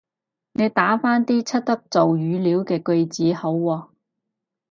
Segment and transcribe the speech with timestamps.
[0.53, 3.89] 你打返啲出得做語料嘅句子好喎